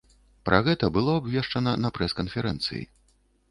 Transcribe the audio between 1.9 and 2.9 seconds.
прэс-канферэнцыі.